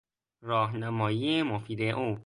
[0.43, 2.17] راهنمایی مفید او